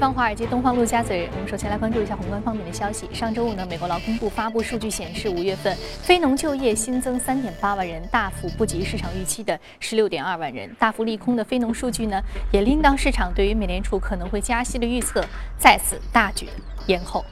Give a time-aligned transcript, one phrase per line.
[0.00, 3.06] 方华尔街、东方、陆家嘴，我们首先来关注一下宏观方面的消息。
[3.12, 10.74] 上周五呢，美国劳工部发布数据显示，五月份非农就业新增三点八万人，大幅不及市场预期的十六点二万人。
[10.78, 12.18] 大幅利空的非农数据呢，
[12.50, 15.22] 也令到市场对于美联储可能会加息的预测
[15.58, 16.48] 再次大举
[16.86, 17.22] 延后。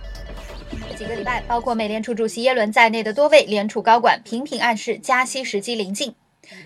[0.90, 6.14] 这几个礼拜，包括美联储主席耶伦在内的多位联储高管频频暗示加息时机临近。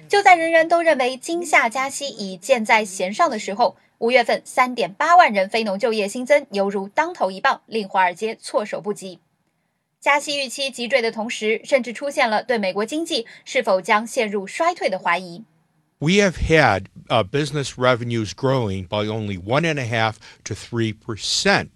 [0.09, 9.20] 就在人人都认为今夏加息已箭在弦上的时候，五月份三点八万人非农就业新增，犹如当头一棒，令华尔街措手不及。
[10.00, 15.44] 加息预期急坠的同时，甚至出现了对美国经济是否将陷入衰退的怀疑。
[16.00, 21.70] We have had uh, business revenues growing by only one and a half to three percent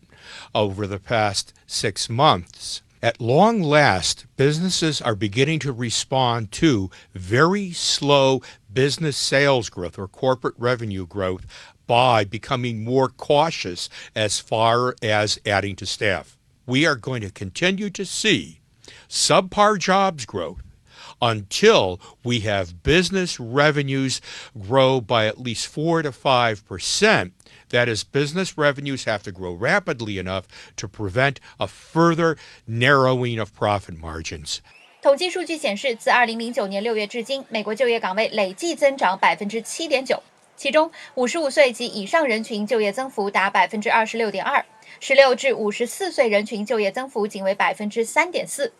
[0.54, 2.82] over the past six months.
[3.02, 10.08] At long last, businesses are beginning to respond to very slow business sales growth or
[10.08, 11.42] corporate revenue growth
[11.88, 16.38] by becoming more cautious as far as adding to staff.
[16.66, 18.60] We are going to continue to see
[19.10, 20.62] subpar jobs growth
[21.22, 24.22] until we have business revenues
[24.58, 27.32] grow by at least 4 to 5%.
[27.70, 33.54] That is, business revenues have to grow rapidly enough to prevent a further narrowing of
[33.54, 34.62] profit margins.
[35.02, 40.20] 统计数据显示，自2009年6月至今，美国就业岗位累计增长7.9%，
[40.57, 48.71] 其中55岁及以上人群就业增幅达 26.2%，16 至54岁人群就业增幅仅为3.4%。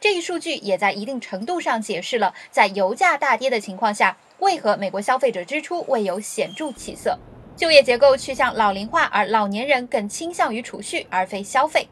[0.00, 7.18] 这一数据也在一定程度上解释了，在油价大跌的情况下，为何美国消费者支出未有显著起色。
[7.56, 11.88] 就业结构趋向老龄化，而老年人更倾向于储蓄而非消费。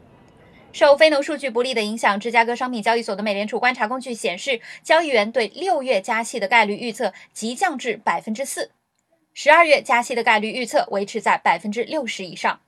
[0.71, 8.69] 受非农数据不利的影响，芝加哥商品交易所的美联储观察工具显示，交易员对六月加息的概率预测急降至百分之四，
[9.34, 12.60] 十二月加息的概率预测维持在百分之六十以上。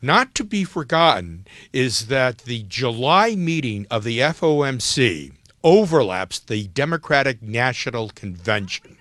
[0.00, 7.42] Not to be forgotten is that the July meeting of the FOMC overlaps the Democratic
[7.42, 8.98] National Convention.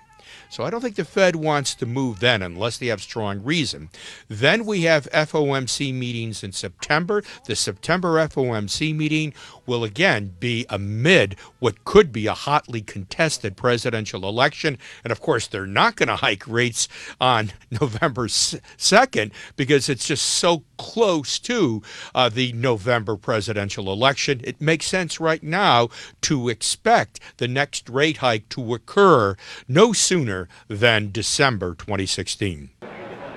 [0.50, 3.90] So I don't think the Fed wants to move then unless they have strong reason.
[4.30, 7.22] Then we have FOMC meetings in September.
[7.46, 9.34] The September FOMC meeting
[9.67, 14.79] will again be amid what could be a hotly contested presidential election.
[15.05, 16.89] And of course, they're not going to hike rates
[17.21, 21.83] on November 2nd because it's just so close to
[22.15, 24.41] uh, the November presidential election.
[24.45, 25.89] It makes sense right now
[26.23, 29.37] to expect the next rate hike to occur
[29.69, 32.71] no sooner than December 2016.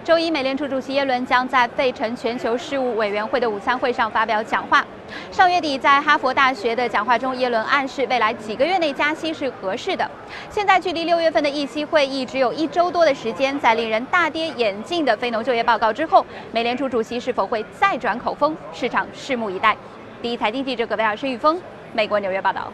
[0.05, 4.85] 周一，美联储主席耶伦将在费城全球事务委员会的午餐会上发表讲话。
[5.31, 10.07] 上月底在哈佛大学的讲话中，耶伦暗示未来几个月内加息是合适的。
[10.47, 18.55] 现在距离六月份的议息会议只有一周多的时间，在令人大跌眼镜的非农就业报告之后，美联储主席是否会再转口风？
[18.72, 19.75] 市场拭目以待。
[20.22, 21.59] 第一财经记者葛贝尔、施玉峰，
[21.93, 22.72] 美国纽约报道。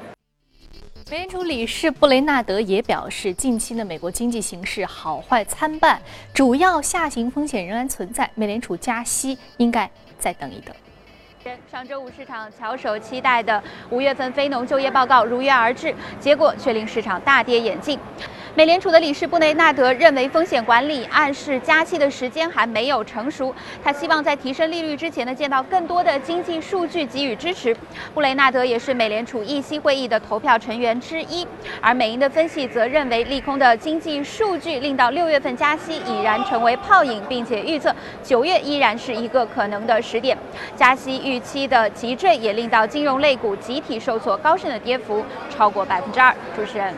[1.12, 6.02] 美联储理事布雷纳德也表示，近期的美国经济形势好坏参半，
[6.34, 10.74] 主要下行风险仍然存在，美联储加息应该再等一等。
[11.70, 18.00] 上周五市场翘首期待的五月份非农就业报告如约而至，结果却令市场大跌眼镜。
[18.54, 23.56] 美联储的理事布雷纳德认为，风险管理暗示加息的时间还没有成熟。
[23.82, 27.74] 他希望在提升利率之前呢，见到更多的经济数据给予支持。
[28.14, 31.48] 布雷纳德也是美联储议息会议的投票成员之一。
[31.80, 40.38] 而美银的分析则认为，利空的经济数据令到六月份加息已然成为泡影，并且预测九月依然是一个可能的时点。
[40.76, 46.36] 加息预期的急坠也令到金融类股集体受挫，高盛的跌幅超过百分之二。
[46.54, 46.94] 主持人。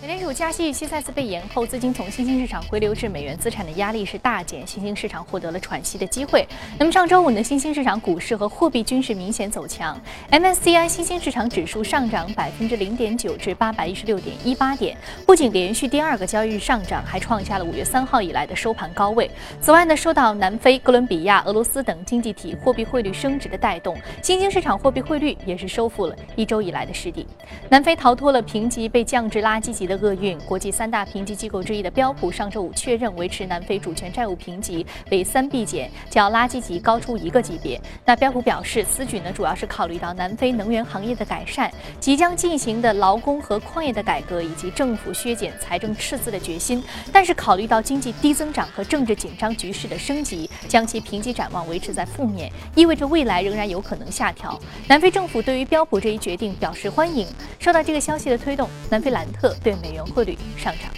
[0.00, 6.46] 美联储加息预期再次被延后，资金从新兴市场回流至美元资产的压力是大减，新兴市场获得了喘息的机会。
[6.78, 10.00] 那么上周五呢，新兴市场股市和货币均是明显走强
[10.30, 19.28] ，MSCI 新兴市场指数上涨百分之零点九至八百一十六点一八点，不仅连续第二个交易日上涨，还创下了五月三号以来的收盘高位。
[19.60, 27.26] 此外呢，受到南非、哥伦比亚、俄罗斯等经济体货币汇率升值的带动，新兴市场货币汇率也是收复了一周以来的失地。
[27.68, 29.87] 南非逃脱了评级被降至垃圾级。
[29.88, 37.80] 的厄运，国际三大评级机构之一的标普上周五确认维持南非主权债务评级为三 B 减，较垃圾级高出一个级别。
[38.04, 46.84] 那标普表示，此举呢主要是考虑到南非能源行业的改善、即将进行的劳工和矿业的改革以及政府削减财政赤字的决心。
[47.10, 54.60] 但是考虑到经济低增长和政治紧张局势的升级，将其评级展望维持在负面，意味着未来仍然有可能下调。
[54.86, 57.26] 南非政府对于标普这一决定表示欢迎。
[57.58, 59.77] 受到这个消息的推动，南非兰特对。
[59.80, 60.90] 美元汇率上涨。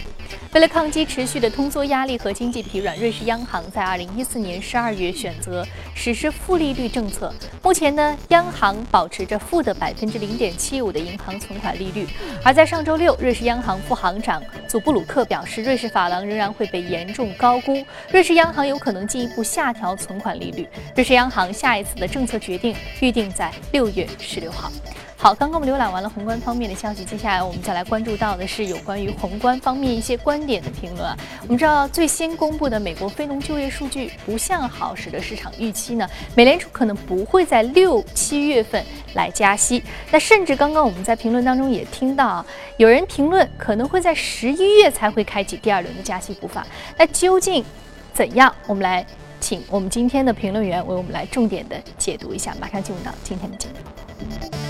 [0.52, 7.32] 为了抗击持续的通缩压力和经济疲软，瑞士央行在二零一四年十二月选择实施负利率政策。
[7.62, 12.06] 目前呢，央行保持着负的百分之零点七五的银行存款利率。
[12.44, 20.68] 而在上周六，瑞士央行副行长祖布鲁克表示，瑞士法郎仍然会被严重高估，瑞士央行有可能进一步下调存款利率。
[20.96, 24.70] 瑞士央行下一次的政策决定预定在六月十六号。
[25.22, 31.14] 好，刚刚我们浏览完了宏观方面的消息，接下来我们再来关注到的是有关于宏观方面一些观点的评论啊。
[31.42, 38.82] 我们知道最新公布的美国非农就业数据不向好，使得市场预期呢，美联储可能不会在六七月份
[39.12, 39.82] 来加息。
[40.10, 42.46] 那甚至刚刚我们在评论当中也听到啊，
[42.78, 46.66] 有人评论可能会在十一月才会开启第二轮的加息步伐。
[46.96, 47.62] 那究竟
[48.14, 48.50] 怎样？
[48.66, 49.04] 我们来
[49.38, 52.56] 请我们今天的评论员为我们来重点的解读一下。
[52.58, 54.69] 马上进入到今天的节目。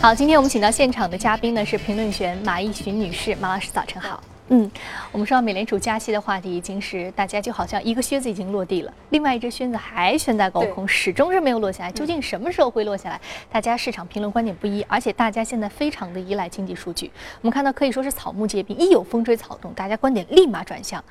[0.00, 4.20] 好，今天我们请到现场的嘉宾呢是评论员马一寻女士，马老师早晨好。
[4.48, 4.68] 嗯，
[5.12, 11.92] 我们说到美联储加息的话题，已经是大家就好像一个靴子已经落地了，另外一只靴子还悬在高空，始终是没有落下来。
[11.92, 13.20] 究竟什么时候会落下来？
[13.50, 17.10] 大家市场评论观点不一，而且大家现在非常的依赖经济数据。
[17.40, 21.02] 我们看到可以说是草木皆兵，一有风吹草动，大家观点立马转向。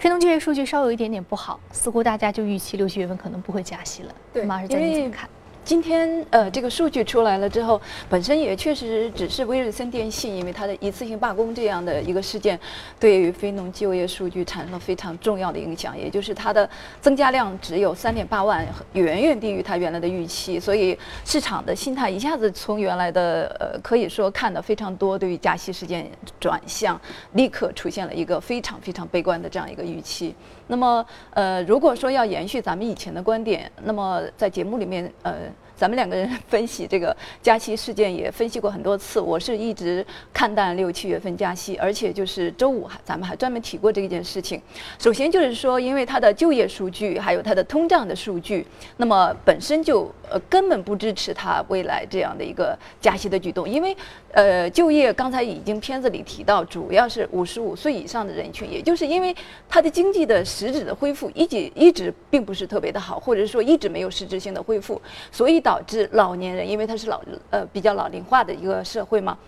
[0.00, 4.14] 非农就业数据稍有一点点不好，似乎大家就预期六七月份可能不会加息了。
[4.32, 5.28] 对，马老师怎么看？
[5.70, 12.58] 今天呃，这个数据出来了之后，本身也确实只是威尔森电信，因为它的一次性罢工这样的一个事件，
[12.98, 16.68] 对于非农就业数据产生了非常重要的影响，也就是它的
[17.00, 26.04] 增加量只有三点八万，远远低于它原来的预期，所以市场的心态一下子从原来的呃可以说看的非常多，对于加息事件
[26.40, 27.00] 转向，
[27.34, 30.34] 立刻出现了一个非常非常悲观的这样一个预期。
[30.66, 35.34] 那么呃，如果说要延续咱们以前的观点，那么在节目里面呃。
[35.80, 44.60] 咱们两个人分析这个加息事件也分析过很多次，我是一直看淡六七月份加息，而且就是周五还咱们还专门提过这件事情。
[44.98, 48.66] 首先就是说，因为它的就业数据还有它的通胀的数据，
[48.98, 53.96] 那么本身就呃根本不支持它未来这样的一个加息的举动，因为
[54.32, 59.34] 呃就业刚才已经片子里提到，主要是五十五岁以上的人群，也就是因为
[59.68, 65.00] 它的经济的实质的恢复一直一直并不是特别的好，或者说一直没有实质性的恢复，
[65.32, 69.38] 所以导导致老年人，因为他是老呃比较老龄化的一个社会嘛，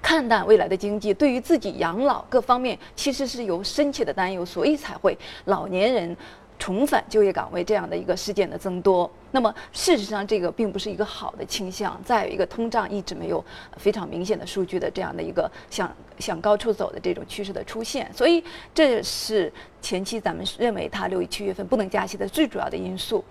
[0.00, 6.16] 看淡未来的经济，对于自己养老各方面其实是有深切的担忧，所以才会老年人
[6.56, 9.10] 重返就业岗位这样的一个事件的增多。
[9.32, 12.00] 那么事实上，这个并不是一个好的倾向。
[12.04, 13.44] 再有一个，通胀一直没有
[13.76, 18.42] 非常明显的数据的这样的一个向向高处走的这种趋势的出现，所以
[18.74, 23.24] 这是前期咱们认为它六七月份不能加息的最主要的因素。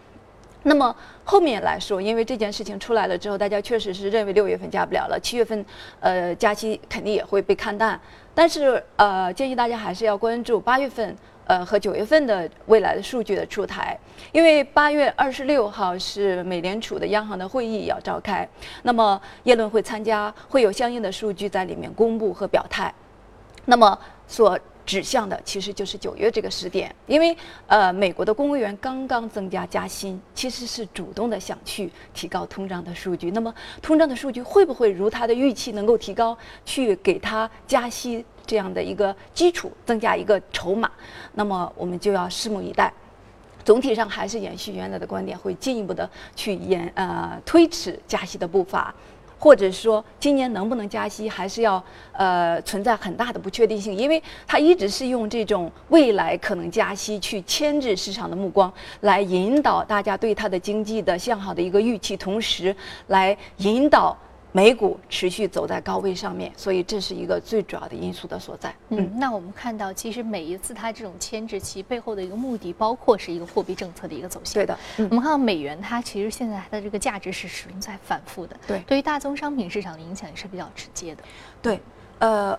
[0.64, 0.94] 那么
[1.24, 5.66] 后面来说，因为这件事情出来了之后，大家确实是认为六月份加不了了，七月份，
[6.02, 8.00] 呃，加息肯定也会被看淡。
[8.36, 11.16] 但是呃，建议大家还是要关注八月份，
[11.50, 13.98] 呃和九月份的未来的数据的出台，
[14.32, 18.48] 因为八月二十六号是美联储的央行的会议要召开，
[18.84, 22.94] 那么耶伦会参加，会有相应的数据在里面公布和表态。
[23.66, 23.98] 那么
[24.28, 27.36] 所指向的其实就是九月这个时点，因为
[27.66, 33.32] 呃，美国的公务员刚刚增加加薪，其实是主动的想去提高通胀的数据。
[33.32, 33.52] 那么
[33.82, 40.90] 通胀的数据会不会如他的预期能够提高，去给他加息这样的一个基础，增加一个筹码？
[41.36, 42.92] 那么我们就要拭目以待。
[43.64, 48.92] 总体上还是延续原来的观点，会进一步的去延呃推迟加息的步伐。
[49.38, 62.76] 或者说今年能不能加息，还是要呃存在很大的不确定性，因为它一直是用这种未来可能加息去牵制市场的目光，来引导大家对它的经济的向好的一个预期，同时
[63.08, 64.18] 来引导。
[64.52, 68.74] 美股持续走在高位上面，所以这是一个最主要的因素的所在。
[68.90, 74.56] 嗯，那我们看到，其实每一次它这种牵制其背后的一个目的，包括是一个货币政策的一个走向。
[74.56, 78.56] 对的，我们看到美元它其实现在它的这个价值是始终在反复的。
[78.66, 81.24] 对，对于大宗商品市场的影响也是比较直接的。
[81.62, 81.80] 对，
[82.18, 82.58] 呃，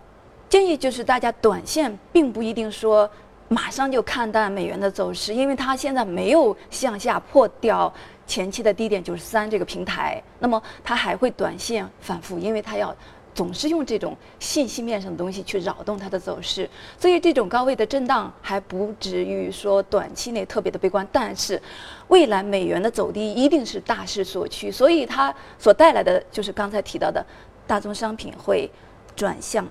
[0.49, 3.11] 建议就是大家短线并不一定说
[3.49, 7.93] 马上就看淡美元的走势，因为它现在没有向下破掉。
[8.31, 12.95] 前期的低点九十三这个平台，那么它还会短线反复，因为它要
[13.35, 21.61] 总是用这种信息面上的东西去扰动它的走势，所以这种高位的震荡还不至于说短期内特别的悲观，但是
[22.07, 27.27] 未来美元的走低一定是大势所趋，所以它所带来的就是刚才提到的
[27.67, 28.71] 大宗商品会
[29.17, 29.67] 转向，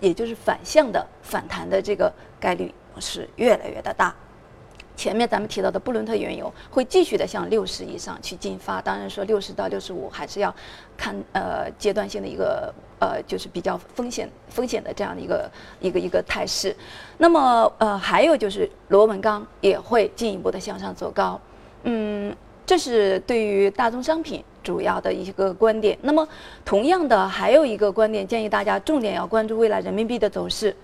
[0.00, 4.16] 也就是反向的反弹的这个概率是越来越的大。
[5.00, 10.54] 前面咱们提到的布伦特原油会继续的向六十以上去进发，当然说六十到六十五还是要
[10.94, 16.76] 看呃阶段性的一个呃就是比较风险风险的这样的一个一个一个态势。
[17.16, 21.40] 那么呃还有就是螺纹钢也会进一步的向上走高，
[21.84, 25.98] 嗯，这是对于大宗商品主要的一个观点。
[26.02, 26.28] 那么
[26.62, 30.76] 同样的还有一个观点，建议大家重点要关注未来人民币的走势，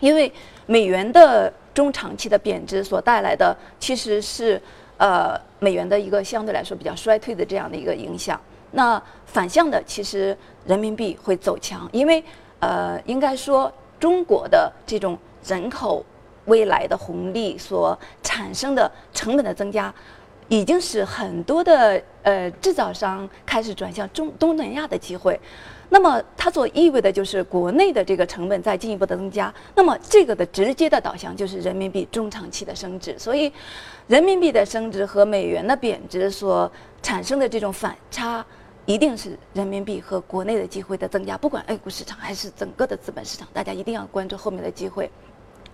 [0.00, 0.32] 因为
[0.64, 1.52] 美元的。
[1.74, 4.60] 中长期的贬值所带来的其实是，
[4.98, 8.40] 呃，美元的一个相对来说比较衰退的这样的一个影响。
[8.72, 10.36] 那反向的，其实
[10.66, 12.22] 人民币会走强，因为
[12.60, 16.04] 呃，应该说中国的这种人口
[16.46, 19.92] 未来的红利所产生的成本的增加，
[20.48, 25.38] 已经使很多的呃制造商开始转向中东南亚的机会。
[25.92, 33.52] 那么它所意味的就是国内的这个成本在进一步的增加，那么这个的直接的导向就是人民币中长期的升值，所以
[34.06, 36.72] 人民币的升值和美元的贬值所
[37.02, 38.42] 产生的这种反差，
[38.86, 45.10] 一定是人民币和国内的机会的增加，不管 A 股市场还是整个的资本市场，大家一定要关注后面的机会。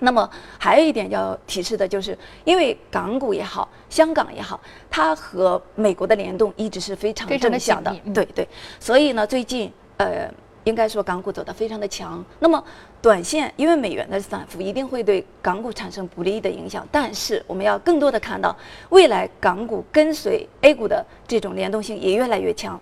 [0.00, 4.60] 那么还有一点要提示的就是，因为港股也好，香港也好，
[4.90, 8.48] 它和美国的联动一直是非常正向的，对对，
[8.80, 9.72] 所以呢，最近。
[9.99, 10.28] 呃，
[10.64, 12.25] 应该说港股走得非常的强。
[12.40, 12.62] 那么，
[13.00, 18.57] 短线因为美元的反复一定会对港股产生不利的影响，但是我们要更多的看到
[18.90, 22.81] 未来港股跟随 A 股的这种联动性也越来越强。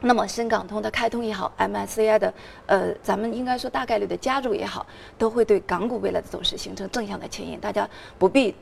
[0.00, 2.34] 那么深港通的开通也好，MSCI 的
[2.66, 7.58] 呃，咱们应该说大概率的加入也好，都会对港股未来的走势形成正向的牵引。
[7.58, 8.54] 大家不必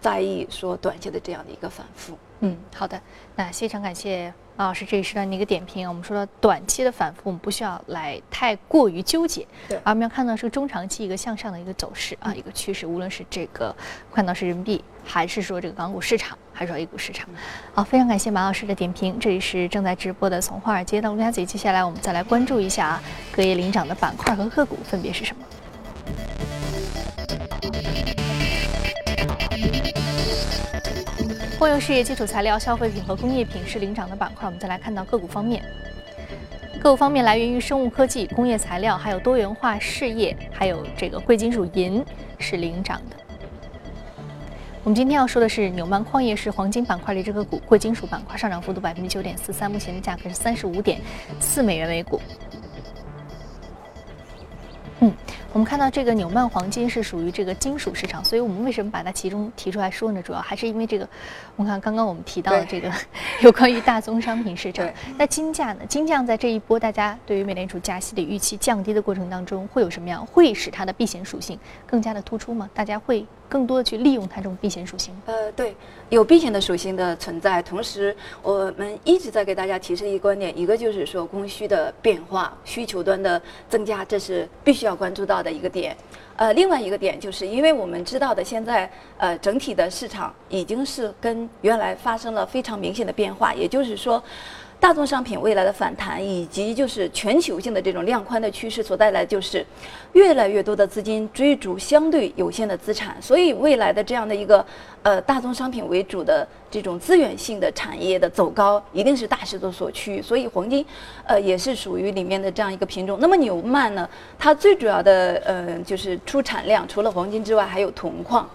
[0.00, 2.16] 在意说短期的这样的一个反复。
[2.40, 3.00] 嗯，好的，
[3.34, 4.32] 那非常感谢。
[4.58, 13.74] 马老师这一时段的一个点评，我们说到短期的反复，我们不需要来太过于纠结，对，而我们要看到是中长期一个向上的一个走势啊，一个趋势，无论是这个
[14.14, 17.28] 看到是人民币，还是说这个港股市场，还是说 A 股市场。
[17.74, 25.42] 好，非常感谢马老师的点评，这里是正在直播的从华尔街到陆家嘴，接下来我们再来关注一下啊，隔夜领涨的板块和个股分别是什么。
[31.58, 34.44] 公用事业、基础材料、消费品和工业品是领涨的板块。
[34.44, 35.62] 我们再来看到个股方面，
[36.78, 42.04] 个股方面来源于生物科技、工业材料，还有多元化事业，还有这个贵金属银
[42.38, 43.16] 是领涨的。
[44.84, 51.00] 我们今天要说的是纽曼矿业是黄金板块里这个股，贵金属板块上涨幅度百分之九点四三，目前的价格是三十五点
[51.40, 52.20] 四美元每股。
[55.56, 55.56] 嗯。
[55.56, 60.20] 我们看到这个纽曼黄金是属于这个金属市场，所以我们为什么把它其中提出来说呢？
[60.22, 61.08] 主要还是因为这个，
[61.56, 62.92] 我们看刚刚我们提到的这个
[63.40, 64.86] 有关于大宗商品市场。
[65.16, 65.80] 那金价呢？
[65.88, 70.26] 金价在这一波大家对于美联储加息的预期降低的过程当中，会有什么样？
[70.26, 72.68] 会使它的避险属性更加的突出吗？
[72.74, 75.14] 大家会更多的去利用它这种避险属性？
[75.26, 75.74] 呃，对，
[76.08, 77.62] 有避险的属性的存在。
[77.62, 85.50] 同时，我们一直在给大家提示一个观点，一个就是说供需的变化，需求端的增加，这是必须要关注到的。
[85.50, 85.96] 一个点，
[86.36, 94.22] 呃，另外一个点就是，因为我们知道的，现在呃，整体的市场已经是跟原来发生了非常明显的变化，也就是说。
[94.78, 99.64] 大宗商品未来的反弹，以及就是全球性的这种量宽的趋势所带来，就是
[100.12, 104.64] 越来越多的资金追逐相对有限的资产，所以未来的这样的一个
[105.02, 110.22] 呃大宗商品为主的这种资源性的产业的走高，一定是大势所趋。
[110.22, 110.84] 所以黄金，
[111.24, 113.18] 呃也是属于里面的这样一个品种。
[113.20, 118.48] 那么纽曼呢，它最主要的呃就是出产量，除了黄金之外，还有铜矿，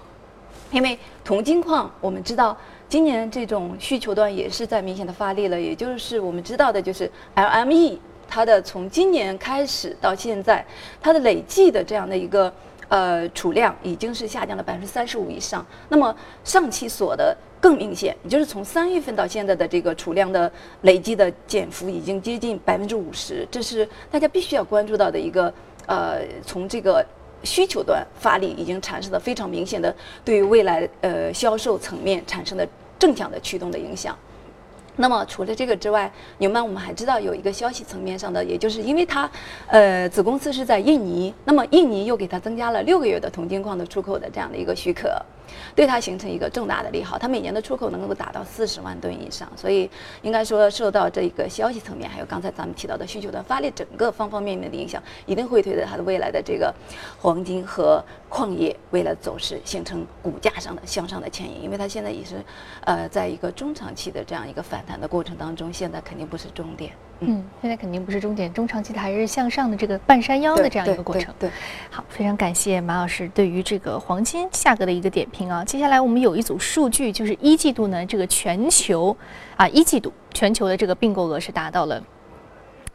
[0.70, 2.56] 因为铜金矿我们知道。
[2.92, 10.66] 今年这种需求端也是在明显的发力了，也就是我们知道的，就是 LME 它的从今年开始到现在，
[11.00, 12.54] 它的累计的这样的一个
[12.90, 15.66] 呃储量已经是下降了百分之三十五以上。
[15.88, 25.54] 那么上期锁的更明显，也就是从三月份到现在的这个储量的累计的减幅已经接近百分之五十，这是大家必须要关注到的一个
[25.86, 27.02] 呃从这个
[27.46, 29.96] 需求端发力已经产生了非常明显的
[30.26, 32.68] 对于未来呃销售层面产生的。
[33.01, 34.15] 正向的驱动的影响。
[34.98, 39.27] 那么除了这个之外，纽曼我们还知道有一个消息层面上的，也就是因为它，
[39.67, 45.10] 呃，子公司是在印尼，那么印尼又给它增加了六个月的铜金矿的出口的这样的一个许可。
[45.75, 49.89] 对它形成一个重大的利好，它每年的出口能够达到四十万吨以上，所以
[50.22, 56.74] 应该说受到这一个消息层面，还有刚才咱们提到的需求端发力，整个方方面面的影响，一定会推着它的未来的这个
[57.20, 62.43] 黄金和矿业未来走势形成股价上的向上的牵引，因为它现在也是，
[62.86, 66.91] 呃，在一个中长期的这样一个反弹的过程当中，现在肯定不是终点。
[67.22, 71.34] 嗯，现在肯定不是终点，中长期的还是向上的这个半山腰的这样一个过程。
[71.40, 71.50] 对，
[71.90, 75.63] 好，非常感谢马老师对于这个黄金价格的一个点评啊。
[75.63, 79.16] 接下来我们有一组数据，就是一季度呢，这个全球
[79.56, 82.04] 啊，一季度全球的这个并购额是达到了。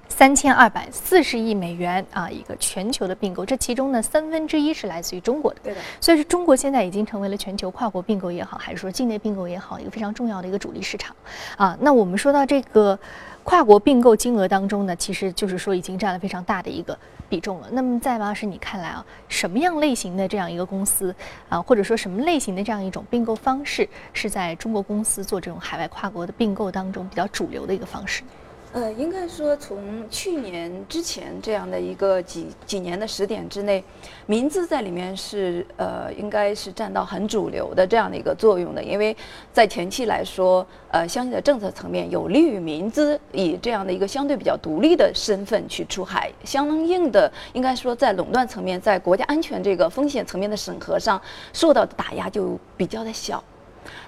[0.08, 5.60] 三千二百四十亿美元啊，一个全球的并购，这其中呢三分之一是来自于中国的。
[5.64, 5.80] 对的。
[6.00, 11.14] 所以说，中国现在已经成为了全球跨国并购也好，还是说境内并购也好，一个非常重要的一个主力市场
[11.56, 11.76] 啊。
[11.80, 12.98] 那我们说到这个
[13.44, 16.96] 跨国并购金额当中呢，其实就是说已经占了非常大的一个
[17.28, 17.68] 比重了。
[17.72, 21.14] 那么在王老师你看来啊，什么样类型的这样一个公司
[21.48, 28.22] 啊，或者说什么类型的这样一种并购方式，是在中国公司做这种海外跨国的并购当中比较主流的一个方式？
[28.76, 29.78] 呃，应该说从
[30.10, 33.82] 去年之前这样的一个几几年的时点之内，
[34.26, 38.84] 民资在里面是呃，应该是占到很主流的这样的一个作用的。
[38.84, 39.16] 因为
[39.50, 51.18] 在前期来说，呃，相应的政策层面有利于民资以这样的一个相对比较独立的身份去出海，相应的应该说在垄断层面，在国家安全这个风险层面的审核上
[51.54, 53.42] 受到的打压就比较的小。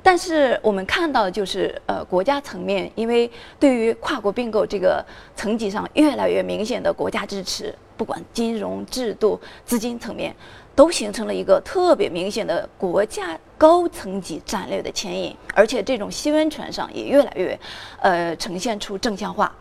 [0.03, 5.05] 但是我们看到的就是，呃，国家层面，因为对于跨国并购这个
[5.37, 10.35] 层级上越来越明显的国家支持，不管金融制度、资金层面，
[10.75, 17.59] 都形成了一个特别明显的国家高层级战略的牵引，而且这种新温泉上也越来越，
[18.01, 19.53] 呃，呈现出正向化。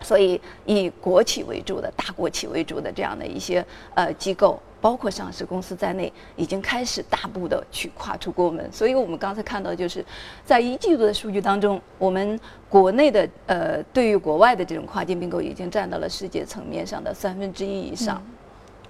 [0.00, 4.60] 所以，以国企为主的大国企为主的这样的一些呃机构。
[4.82, 8.70] 包括上市公司在内，已经开始大步的去跨出国门。
[8.72, 10.04] 所以我们刚才看到，就是
[10.44, 18.20] 在一季度的数据当中，我们国内的呃，对于国外的这种跨境并购，已经占到了世界层面上的三分之一以上。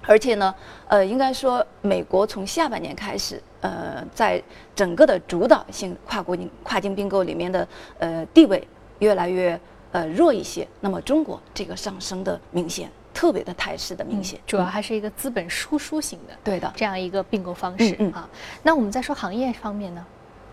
[0.04, 0.52] 而且呢，
[0.88, 4.42] 呃，应该说，美国从下半年开始，呃，在
[4.75, 7.68] 整个的主导性跨国境跨境并购里面的
[7.99, 8.66] 呃地位
[8.99, 9.61] 越来越
[9.92, 10.66] 呃弱一些。
[10.80, 12.90] 那么中国这个上升的明显。
[13.14, 18.28] 特别的态势的明显，主要还是一个资本输出型的，对的这样一个并购方式啊。
[18.62, 20.04] 那我们再说行业方面呢，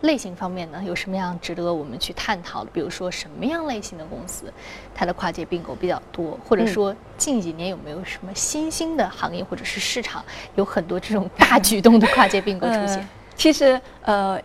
[0.02, 2.70] 类型方面呢，有什么样值得我们去探讨的？
[2.72, 4.52] 比如说什么样类型的公司，
[4.94, 10.24] 它的跨界并购比较多，或者说近几年有没有什么新兴的行业或者是市场
[10.56, 13.08] 有很多这种大举动的跨界并购出现？
[13.36, 14.42] 其实呃。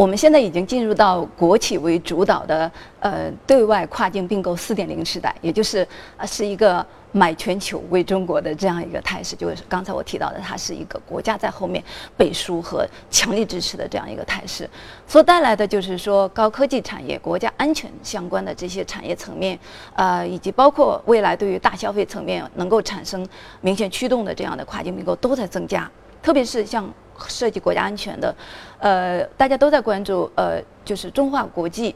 [0.00, 5.86] 我们现在已经进入到国企为主导的呃对外跨境并购四点零时代，也就是
[6.16, 9.36] 呃是一个买全球为中国的这样一个态势。
[9.36, 11.84] 就是刚才我提到的，它是一个国家在后面
[12.16, 14.66] 背书和强力支持的这样一个态势，
[15.06, 19.58] 所带来的就是说高科技产业、国家安全相关的这些产业层面，
[19.94, 23.28] 呃，以及包括未来对于大消费层面能够产生
[23.60, 25.86] 明显驱动的这样的跨境并购都在增加，
[26.22, 26.90] 特别是像。
[27.28, 28.34] 涉及国家安全的，
[28.78, 31.94] 呃，大家都在关注，呃，就是中化国际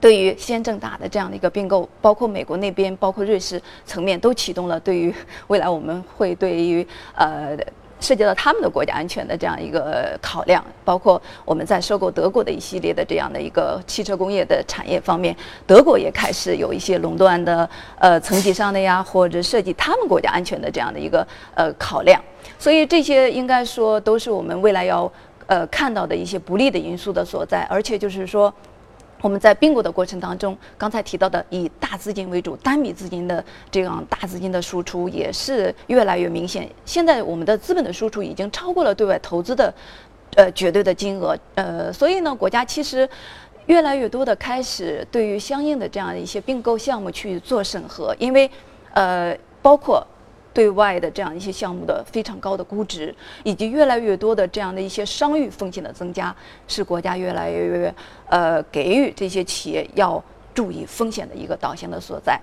[0.00, 5.14] 对于先正大的这样的一个并购，包括美国那边，包括瑞士层面都启动了对于
[5.46, 7.56] 未来我们会对于呃
[8.02, 15.34] 涉及到他们的国家安全的这样一个考量，包括我们在收购德国的一系列的这样的一个汽车工业的产业方面，
[15.66, 22.20] 德国也开始有一些垄断的呃层级上的呀，或者涉及他们国家安全的这样的一个呃考量。
[22.58, 25.10] 所以这些应该说都是我们未来要
[25.46, 28.52] 呃看到的一些不利的因素的所在，而且就是说
[29.22, 36.68] 我们在并购的过程当中，刚才提到的以大资金为主、单笔资金的这样大资金的输出也是越来越明显。
[36.84, 39.72] 现在我们的资本的输出已经超过了对外投资的
[40.34, 43.08] 呃绝对的金额，呃，所以呢，国家其实
[43.66, 48.50] 越来越多的开始对于相应的这样一些并购项目去做审核，因为
[48.92, 50.06] 呃包括。
[50.54, 56.34] 对外的这样一些项目的非常高的估值，以及越来越多的这样的一些商誉风险的增加，
[56.68, 57.94] 是国家越来越
[58.28, 60.22] 呃给予这些企业要
[60.54, 62.40] 注意风险的一个导向的所在。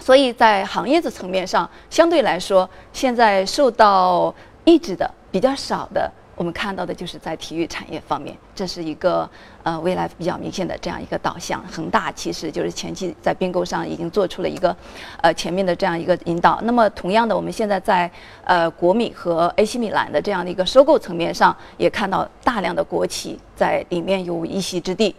[0.00, 6.10] 所以在行业的层面上，相对来说，现在受到抑制的比较少的。
[6.38, 9.28] 我们看到的就是在体育产业方面，这是一个
[9.64, 11.60] 呃未来比较明显的这样一个导向。
[11.66, 14.74] 恒大其实就是前期在并购上已经做出了一个
[15.20, 16.60] 呃前面的这样一个引导。
[16.62, 18.08] 那么同样的，我们现在在
[18.44, 25.12] 呃国米和 AC 米兰的这样的一个收购层面上，也看到大量的国企在里面有一席之地。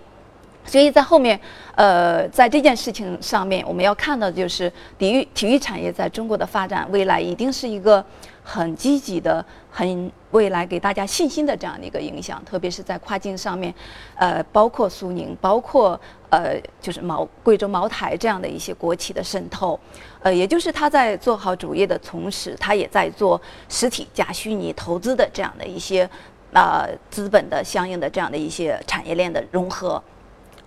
[0.66, 1.40] 所以在后面，
[1.76, 8.06] 呃，在这件事情上面，我们要看到的就是体育体育产业在中国的发展，未来一定是一个
[8.44, 12.44] 很积极的、很未来给大家信心的这样的一个影响。
[12.44, 13.74] 特别是在跨境上面，
[14.16, 19.80] 呃，包括苏宁，包括呃，就是茅贵州茅台这样的一些国企的渗透，
[20.22, 26.10] 呃，也就是他在做好主业的同时，他也在做实体加虚拟投资的这样的一些
[26.54, 30.02] 啊资本的相应的这样的一些产业链的融合。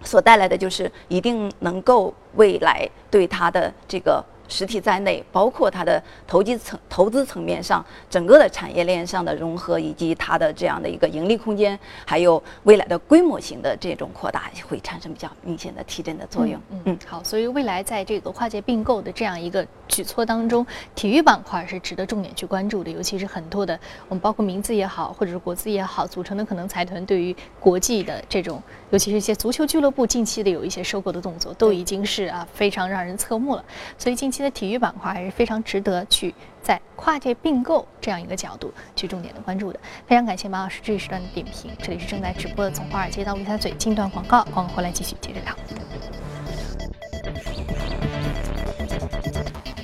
[0.04, 4.24] 所带来的就是一定能够未来对它的这个。
[4.52, 16.60] 实体在内，包括它的投机层、投资层面上，整个的产业链上的融合，以及它的这样的一个盈利空间，还有未来的规模型的这种扩大，会产生比较明显的提振的作用。
[16.70, 33.64] 嗯，嗯好，所以未来在这个跨界并购的这样一个举措当中，体育板块是值得重点去关注的，尤其是很多的我们包括名字也好，或者是国资也好组成的可能财团，对于国际的这种，尤其是一些足球俱乐部近期的有一些收购的动作，都已经是啊非常让人侧目了。
[33.96, 34.41] 所以近期。
[34.42, 39.80] 的体育板块还是非常值得去在跨界并购这样一个角度去重点的关注的。
[40.06, 41.70] 非常感谢马老师这一时段的点评。
[41.78, 45.56] 这里是正在直播的从华尔街到陆家嘴，近段广告，广告回来继续接着聊。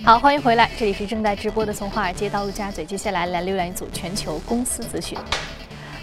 [0.04, 5.18] 好，欢迎回来，这里是正在直播的从华尔街到陆家嘴，接下来来浏览一组全球公司资讯。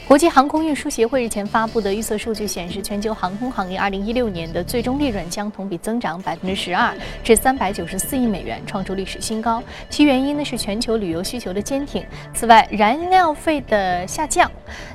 [0.07, 9.63] 国际航空运输协会日前发布的预测数据显示，全球航空行业2016年的最终利润将同比增长百分之十二至394亿美元，创出历史新高。
[9.89, 12.05] 其原因呢是全球旅游需求的坚挺。
[12.35, 14.49] 此外，燃料费的下降。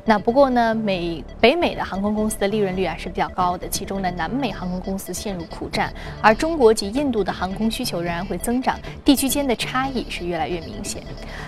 [0.04, 5.92] 那不过呢，美北美的航空公司的利润率啊是比较高的，其中呢，南美航空公司陷入苦战，
[6.22, 11.02] 而中国及印度的航空需求仍然会增长，地区间的差异是越来越明显。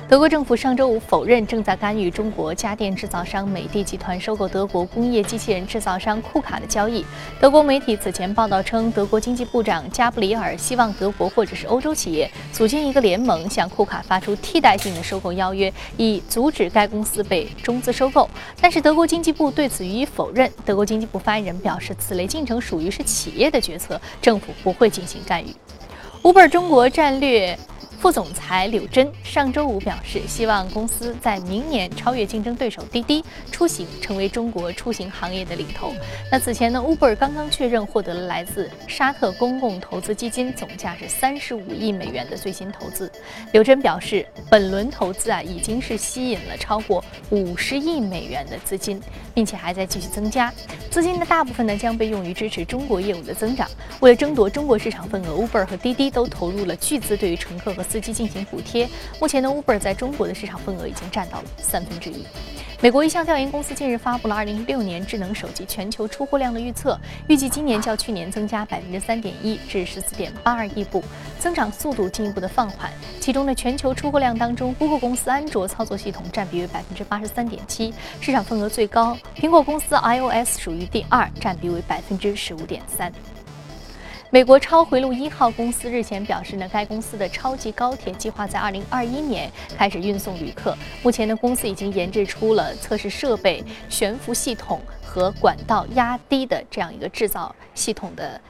[0.09, 3.49] 德国政府上周五否认正在干预中国家电制造商。
[3.53, 7.05] 美的集团收购德国工业机器人制造商库卡的交易。
[7.39, 18.29] 德国媒体此前报道称，德国经济部长加布里尔希望德国或者是欧洲企业组建一个联盟，向库卡发出替代性的收购邀约，以阻止该公司被中资收购。
[18.61, 20.51] 但是德国经济部对此予以否认。
[20.65, 25.55] 德国经济部发言人表示，此类进程属于是企业的决策，政府不会进行干预。
[26.23, 27.59] Uber 中国战略。
[28.03, 35.93] 副总裁柳珍上周五表示，希望公司在明年超越竞争对手滴滴出行，成为中国出行行业的领头。
[36.29, 43.09] 那此前呢，Uber 刚刚确认获得了来自沙特公共投资基金总价是三十五亿美元的最新投资。
[43.53, 49.01] 柳珍表示，本轮投资啊已经是吸引了超过五十亿美元的资金，
[49.33, 50.53] 并且还在继续增加。
[50.91, 53.71] 资金的大部分呢将被用于支持中国业务的增长。
[54.01, 58.89] 为了争夺中国市场份额，Uber 和滴滴都投入了巨资，对于乘客和司机进行补贴。
[59.21, 62.25] 目前呢，Uber 在中国的市场份额已经占到了三分之一。
[62.81, 71.05] 美国一项调研公司近日发布了2016年智能手机全球出货量的预测，预计今年较去年增加百分之三点一至十四点八二亿部，
[71.39, 72.91] 增长速度进一步的放缓。
[73.21, 83.13] 其中的全球出货量当中，Google 公司安卓操作系统占比为百分之八十三点七，市场份额最高；苹果公司 iOS 属于第二，占比为百分之十五点三。
[84.33, 90.75] 美国超回路一号公司日前表示呢，该公司的超级高铁计划在二零二一年开始运送旅客。
[91.03, 98.41] 目前呢，公司已经研制出了测试设备、悬浮系统和管道压低的这样一个制造系统的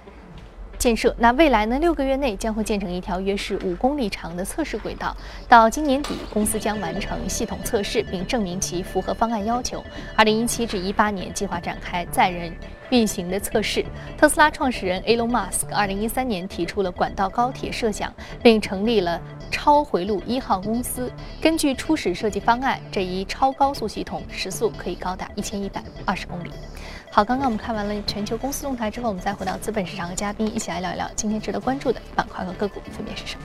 [0.78, 1.12] 建设。
[1.18, 5.16] 那未来呢，六个月内将会建成一条约是五公里长的测试轨道。
[5.48, 9.82] 到今年底，公司将完成系统测试，并证明其符合方案要求。
[10.14, 12.54] 二零一七至一八年计划展开载人。
[12.92, 13.84] 运行的测试。
[14.16, 21.10] 特斯拉创始人 Elon Musk 2013年提出了管道高铁设想，并成立了超回路一号公司。
[21.40, 26.50] 根据初始设计方案，这一超高速系统时速可以高达1120公里。
[27.10, 33.42] 好，刚刚我们看完了全球公司动态之后，我们再回到资本市场和嘉宾一起来聊一聊今天值得关注的板块和个股分别是什么。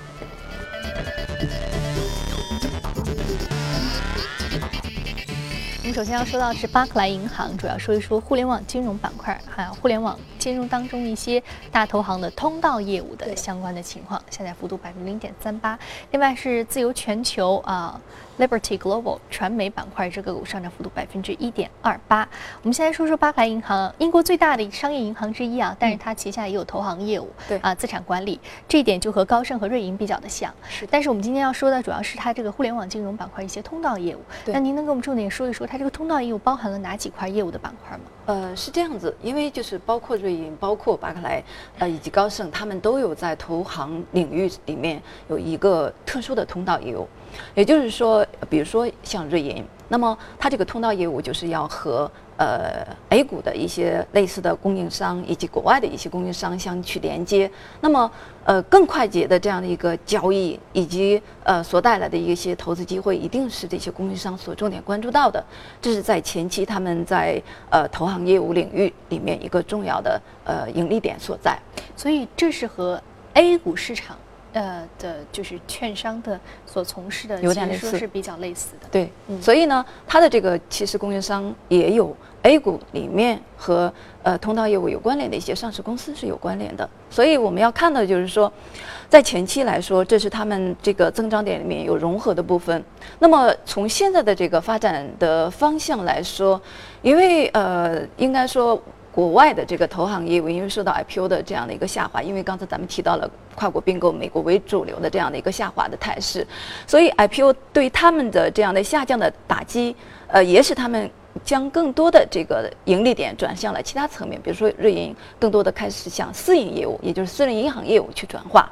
[5.87, 15.79] 我们首先要说到是巴克莱银行，主要说一说互联网金融板块，还有互联网金融当中一些大投行的通道业务的相关的情况，下跌幅度百分之零点三八。
[16.11, 18.01] 另外是自由全球啊。
[18.37, 22.27] Liberty Global 传媒板块这个股上涨幅度百分之一点二八。
[22.61, 30.53] 我们先来说说巴克莱银行，英国最大的商业银行之一啊，但是它旗下也有投行业务，对啊，资产管理这一点就和高盛和瑞银比较的像。
[30.69, 34.19] 是，但是我们今天要说的主要是它这个互联网金融板块一些通道业务。
[34.45, 38.03] 那您能给我们重点说一说它这个通道业务包含了哪几块业务的板块吗？
[38.27, 41.41] 呃，是这样子，因为就是包括瑞银、包括巴克莱，
[41.79, 47.07] 呃，以及高盛，他们都有在投行领域里面有一个特殊的通道业务。
[47.55, 57.49] 也就是说，比如说像瑞银，那么它这个通道业务就是要和呃 A 股的一些类似的供应商以及国外的一些供应商相去连接，
[57.81, 58.09] 那么
[58.45, 65.43] 呃更快捷的这样的一个交易以及呃所带来的一些投资机会，一定是这些供应商所重点关注到的。
[65.81, 71.57] 这是在前期他们在呃投行业务领域里面一个重要的呃盈利点所在。
[71.95, 73.01] 所以这是和
[73.33, 74.15] A 股市场。
[74.53, 78.87] 呃的，就是券商的所从事的，有点类似，是比较类似的。
[78.91, 83.91] 对，嗯所以呢，它的这个其实供应商也有 A 股里面和
[84.23, 88.51] 呃通道业务有关联的一些上市公司是有关联的，所以我们要看到就是说，
[89.09, 92.83] 在前期来说，这是他们这个增长点里面有融合的部分。
[93.19, 96.59] 那么从现在的这个发展的方向来说，
[97.01, 98.81] 因为呃，应该说。
[99.17, 106.45] 国外的这个投行业务，因为受到 IPO 的这样的一个下滑，因为刚才咱们提到了跨国并购，美国为主流的这样的一个下滑的态势，
[106.85, 109.95] 所以 IPO 对他们的这样的下降的打击，
[110.27, 111.09] 呃，也使他们
[111.43, 118.69] 将更多的这个盈利点转向了其他层面，比如说瑞银更多的开始向私营业务，也就是私人银行业务去转化。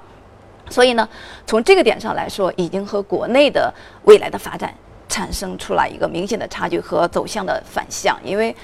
[0.69, 1.09] 所以呢，
[1.47, 4.71] 从这个点上来说，已经和国内的未来的发展
[5.09, 8.55] 产生出来一个明显的差距和走向的反向，因为。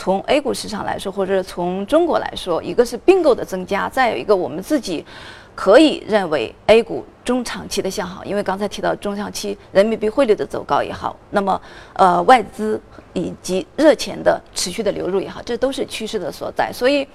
[0.00, 5.04] 从 A 股市场来说，或者从中国来说，一个是并购的增加，再有一个我们自己
[5.54, 11.60] 可以认为 A 股中长期的向好，因为刚才提到中长期人民币汇率的走高也好，那么
[11.92, 12.80] 呃外资
[13.12, 17.06] 以及热钱的持续的流入也好，这都是趋势的所在，所以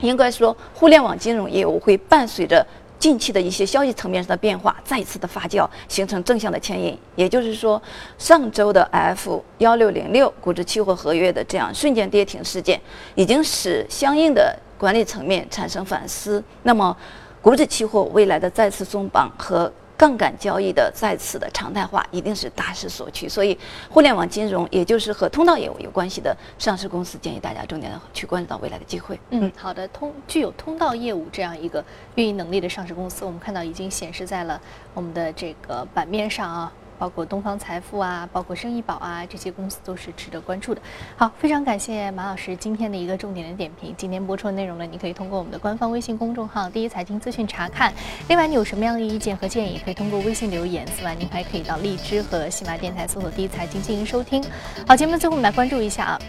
[0.00, 2.66] 应该说互联网金融业务会伴随着。
[3.04, 6.98] 近期的一些消息层面上的变化再次的发酵，形成正向的牵引。
[7.16, 7.80] 也就是说，
[8.16, 12.80] 上周的 F 幺六零六股指期货合约的这样瞬间跌停事件，
[13.14, 16.42] 已经使相应的管理层面产生反思。
[16.62, 16.96] 那么，
[17.42, 23.28] 股指期货未来的再次松绑和杠杆交易的再次的常态化，一定是大势所趋。
[23.28, 29.18] 所以，互联网金融，也就是和通道业务有关系的上市公司，建议大家重点的去关注到未来的机会。
[29.30, 31.84] 嗯，好的，通具有通道业务这样一个
[32.16, 34.60] 运营能力的上市公司，我们看到已经显示在了
[34.94, 36.72] 我们的这个版面上啊。
[36.98, 40.80] 包括东方财富啊，包括生意宝啊，这些公司都是值得关注的。
[41.16, 43.94] 好，非常感谢马老师今天的一个重点的点评。
[43.96, 47.92] 今天播出的内容呢，你可以通过我们的官方微信公众号“第一财经资讯”查看。
[48.28, 50.86] 另外，你有什么样的意见和建议，可以通过微信留言。
[50.86, 54.44] 此外，您还可以到荔枝和喜马电台搜索“第一财经”进行收听。
[54.86, 56.20] 好，节目最后我们来关注一下啊。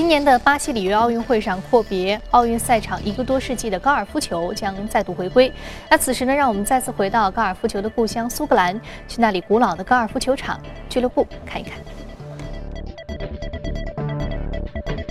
[0.00, 5.52] 今年的巴西里约奥运会上，阔别奥运赛场一个多世纪的高尔夫球将再度回归。
[5.90, 10.58] 那此时呢，让我们再次回到高尔夫球的故乡苏格兰，去那里古老的高尔夫球场
[10.88, 11.78] 俱乐部看一看。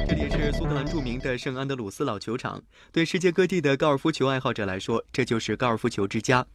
[0.07, 6.47] 这里是苏格兰著名的圣安德鲁斯老球场，对世界各地的高尔夫球爱好者来说，这就是高尔夫球之家。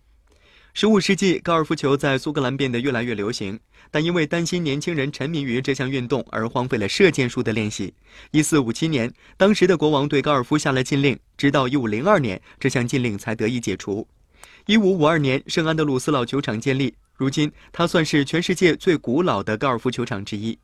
[0.76, 3.56] 十五世纪，高尔夫球在苏格兰变得越来越流行，
[3.92, 7.94] 但因为担心年轻人沉迷于这项运动而荒废了射箭术的练习。
[8.32, 14.04] 一四五七年，当时的国王对高尔夫下了禁令，直到一五零二年，这项禁令才得以解除。
[14.66, 20.58] 一五五二年，圣安德鲁斯老球场建立，如今它算是全世界最古老的高尔夫球场之一。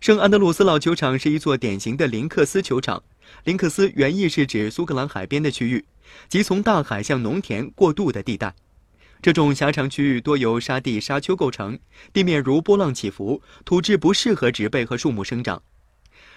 [0.00, 3.02] 圣安德鲁斯老球场是一座典型的林克斯球场，
[3.42, 5.84] 林克斯原意是指苏格兰海边的区域，
[6.28, 8.54] 即从大海向农田过渡的地带。
[9.26, 11.76] 这种狭长区域多由沙地、沙丘构成，
[12.12, 15.60] 地面如波浪起伏，土质不适合植被和树木生长。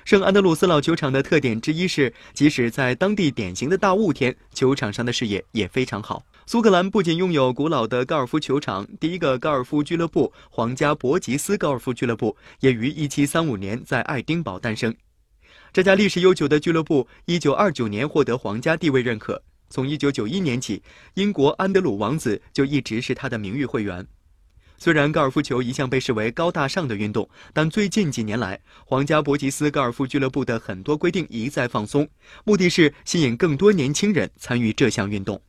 [0.05, 6.23] 圣安德鲁斯老球场的特点之一是，即使在当地典型的大雾天，球场上的视野也非常好。
[6.47, 14.91] 苏格兰不仅拥有古老的高尔夫球场，第一个高尔夫俱乐部——皇家伯吉斯高尔夫俱乐部，也于1735年在爱丁堡诞生。
[15.71, 19.43] 这家历史悠久的俱乐部，1929年获得皇家地位认可。
[19.69, 20.81] 从1991年起，
[21.13, 24.05] 英国安德鲁王子就一直是他的名誉会员。
[24.77, 32.07] 虽然高尔夫球一向被视为高大上的运动，但最近几年来，皇家伯吉斯高尔夫俱乐部的很多规定一再放松，
[32.45, 35.41] 目的是吸引更多年轻人参与这项运动。